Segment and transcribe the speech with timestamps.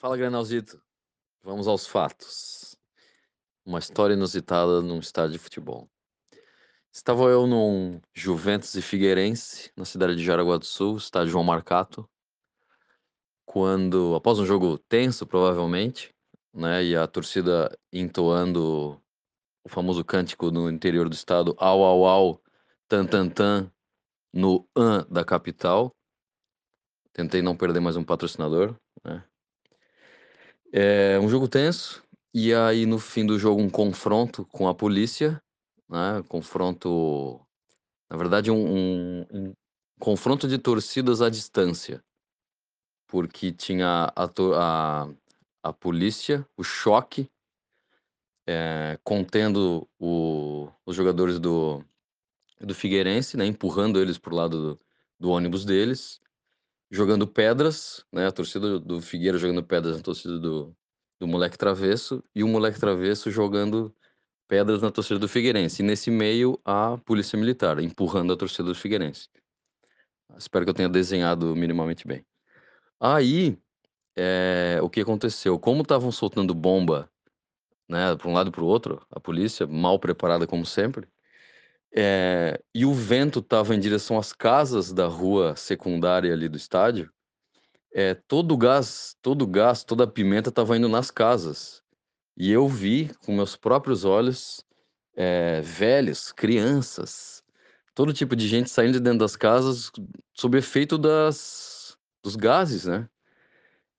[0.00, 0.82] Fala, Grenalzito.
[1.42, 2.74] Vamos aos fatos.
[3.66, 5.90] Uma história inusitada num estádio de futebol.
[6.90, 12.08] Estava eu num Juventus e Figueirense, na cidade de Jaraguá do Sul, estádio João Marcato,
[13.44, 16.14] quando, após um jogo tenso, provavelmente,
[16.50, 18.98] né, e a torcida entoando
[19.62, 22.42] o famoso cântico no interior do estado, au, au, au,
[22.88, 23.70] tan, tan, tan,
[24.32, 25.94] no an da capital.
[27.12, 28.74] Tentei não perder mais um patrocinador,
[29.04, 29.22] né?
[30.72, 32.00] É um jogo tenso,
[32.32, 35.42] e aí no fim do jogo um confronto com a polícia,
[35.88, 36.22] né?
[36.28, 37.40] Confronto,
[38.08, 39.54] na verdade, um, um, um
[39.98, 42.00] confronto de torcidas à distância,
[43.08, 45.08] porque tinha a, a,
[45.64, 47.28] a polícia, o choque,
[48.46, 51.84] é, contendo o, os jogadores do,
[52.60, 53.44] do Figueirense, né?
[53.44, 54.80] Empurrando eles pro lado do,
[55.18, 56.20] do ônibus deles
[56.90, 58.26] jogando pedras, né?
[58.26, 60.74] A torcida do Figueira jogando pedras na torcida do,
[61.20, 63.94] do Moleque Travesso e o Moleque Travesso jogando
[64.48, 65.82] pedras na torcida do Figueirense.
[65.82, 69.28] E nesse meio, a Polícia Militar empurrando a torcida do Figueirense.
[70.36, 72.24] Espero que eu tenha desenhado minimamente bem.
[72.98, 73.56] Aí,
[74.16, 75.58] é, o que aconteceu?
[75.58, 77.10] Como estavam soltando bomba,
[77.88, 81.08] né, para um lado e para o outro, a polícia, mal preparada como sempre,
[81.92, 87.10] é, e o vento estava em direção às casas da rua secundária ali do estádio.
[87.92, 91.82] É, todo o gás, todo o gás, toda a pimenta estava indo nas casas.
[92.36, 94.64] E eu vi com meus próprios olhos
[95.16, 97.42] é, velhos, crianças,
[97.94, 99.90] todo tipo de gente saindo de dentro das casas
[100.32, 103.08] sob efeito das, dos gases, né?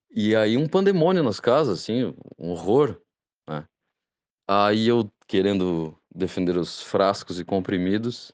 [0.10, 3.00] E aí um pandemônio nas casas, assim, um horror,
[3.48, 3.68] né?
[4.48, 8.34] Aí eu querendo defender os frascos e comprimidos.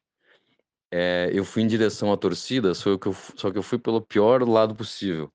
[0.92, 4.02] É, eu fui em direção à torcida, só que, eu, só que eu fui pelo
[4.02, 5.31] pior lado possível.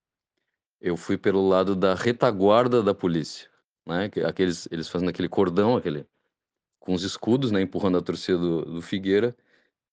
[0.80, 3.48] Eu fui pelo lado da retaguarda da polícia,
[3.86, 4.10] né?
[4.26, 6.06] Aqueles, eles fazendo aquele cordão, aquele
[6.80, 7.62] com os escudos, né?
[7.62, 9.36] Empurrando a torcida do, do Figueira.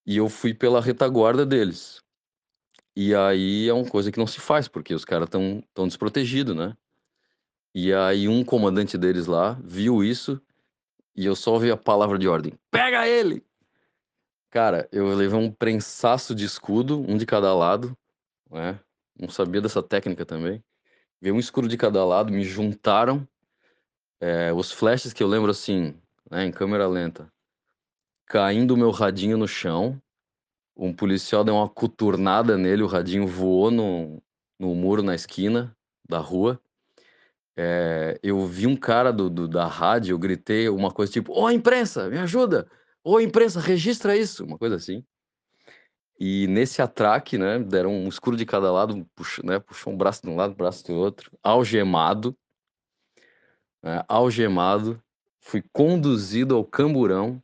[0.05, 2.01] E eu fui pela retaguarda deles.
[2.95, 6.55] E aí é uma coisa que não se faz, porque os caras estão tão desprotegidos,
[6.55, 6.75] né?
[7.75, 10.41] E aí um comandante deles lá viu isso
[11.15, 13.43] e eu só ouvi a palavra de ordem: pega ele!
[14.49, 17.95] Cara, eu levei um prensaço de escudo, um de cada lado,
[18.49, 18.79] né?
[19.19, 20.63] Não sabia dessa técnica também.
[21.21, 23.27] Veio um escudo de cada lado, me juntaram.
[24.19, 25.93] É, os flashes que eu lembro assim,
[26.31, 27.31] né, em câmera lenta,
[28.25, 30.01] caindo o meu radinho no chão.
[30.75, 34.21] Um policial deu uma coturnada nele, o radinho voou no,
[34.57, 35.75] no muro na esquina
[36.07, 36.59] da rua.
[37.57, 41.49] É, eu vi um cara do, do, da rádio, eu gritei uma coisa tipo: Ô
[41.49, 42.69] imprensa, me ajuda!
[43.03, 44.45] Ô imprensa, registra isso!
[44.45, 45.03] Uma coisa assim.
[46.19, 49.07] E nesse atraque, né, deram um escuro de cada lado,
[49.43, 52.37] né, puxou um braço de um lado, um braço do outro, algemado.
[53.81, 55.01] Né, algemado,
[55.39, 57.41] fui conduzido ao camburão.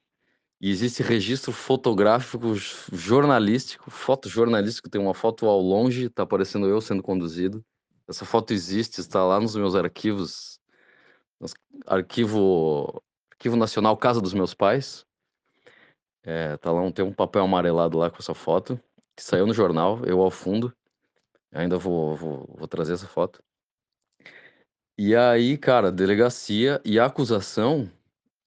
[0.60, 2.56] E existe registro fotográfico
[2.92, 7.64] jornalístico, foto jornalístico, tem uma foto ao longe, tá aparecendo eu sendo conduzido.
[8.08, 10.60] Essa foto existe, está lá nos meus arquivos,
[11.86, 13.02] arquivo,
[13.32, 15.06] arquivo nacional Casa dos Meus Pais.
[16.24, 18.80] É, tá lá, tem um papel amarelado lá com essa foto,
[19.16, 20.76] que saiu no jornal, eu ao fundo.
[21.52, 23.44] Ainda vou, vou, vou trazer essa foto.
[24.98, 27.92] E aí, cara, delegacia e a acusação,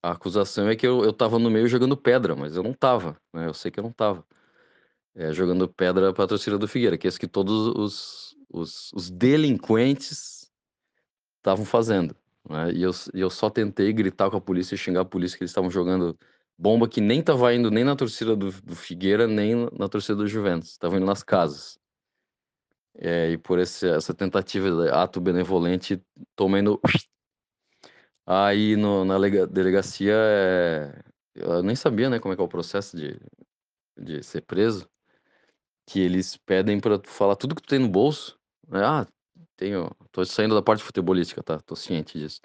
[0.03, 3.21] a acusação é que eu, eu tava no meio jogando pedra, mas eu não tava,
[3.33, 3.47] né?
[3.47, 4.25] Eu sei que eu não tava.
[5.15, 9.11] É, jogando pedra pra torcida do Figueira, que é isso que todos os os, os
[9.11, 10.51] delinquentes
[11.39, 12.17] estavam fazendo.
[12.49, 12.73] Né?
[12.73, 15.51] E, eu, eu só tentei gritar com a polícia e xingar a polícia que eles
[15.51, 16.19] estavam jogando
[16.57, 20.27] bomba que nem estava indo nem na torcida do, do Figueira, nem na torcida do
[20.27, 20.71] Juventus.
[20.71, 21.79] Estavam indo nas casas.
[22.97, 26.03] É, e por esse, essa tentativa de ato benevolente,
[26.35, 26.81] tomei no...
[28.27, 31.03] Aí no, na delegacia, é...
[31.35, 33.19] eu nem sabia né, como é que é o processo de,
[33.97, 34.87] de ser preso,
[35.88, 38.38] que eles pedem para tu falar tudo que tu tem no bolso,
[38.69, 39.06] né, ah,
[39.56, 39.91] tenho.
[40.12, 41.59] Tô saindo da parte futebolística, tá?
[41.60, 42.41] Tô ciente disso.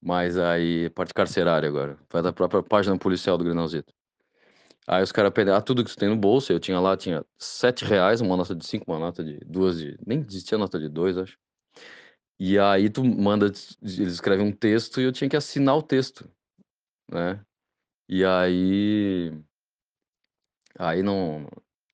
[0.00, 1.98] Mas aí, parte carcerária agora.
[2.10, 3.92] Vai da própria página policial do Grenalzito.
[4.86, 6.52] Aí os caras pedem, ah, tudo que você tem no bolso.
[6.52, 9.98] Eu tinha lá, tinha sete reais, uma nota de cinco, uma nota de duas, de...
[10.06, 11.38] nem existia nota de dois, acho.
[12.38, 16.30] E aí tu manda, eles escrevem um texto e eu tinha que assinar o texto,
[17.10, 17.44] né?
[18.08, 19.32] E aí.
[20.78, 21.46] Aí não.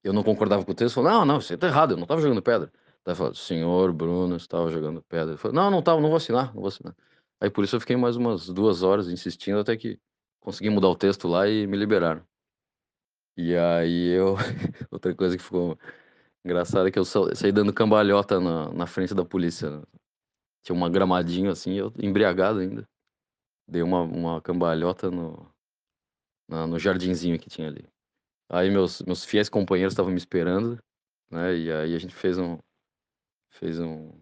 [0.07, 2.21] Eu não concordava com o texto, falei, não, não, você tá errado, eu não tava
[2.21, 2.73] jogando pedra.
[3.05, 5.31] Daí falou, senhor Bruno estava jogando pedra.
[5.33, 6.95] Ele falou, não, não estava, não vou assinar, não vou assinar.
[7.41, 9.99] Aí por isso eu fiquei mais umas duas horas insistindo até que
[10.41, 12.25] consegui mudar o texto lá e me liberaram.
[13.37, 14.37] E aí eu.
[14.93, 15.77] Outra coisa que ficou
[16.45, 19.83] engraçada é que eu saí dando cambalhota na, na frente da polícia.
[20.63, 22.89] tinha uma gramadinho assim, eu embriagado ainda.
[23.69, 25.51] Dei uma, uma cambalhota no,
[26.49, 27.85] na, no jardinzinho que tinha ali.
[28.49, 30.79] Aí meus, meus fiéis companheiros estavam me esperando,
[31.31, 31.57] né?
[31.57, 32.59] E aí a gente fez um.
[33.51, 34.13] Fez um.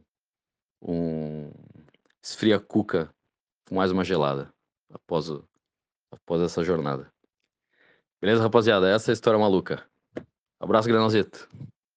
[0.80, 1.50] Um.
[2.22, 3.14] Esfria cuca
[3.68, 4.52] com mais uma gelada.
[4.90, 5.46] Após, o,
[6.10, 7.12] após essa jornada.
[8.20, 8.88] Beleza, rapaziada?
[8.88, 9.86] Essa é a história maluca.
[10.58, 11.48] Abraço, Granalzito.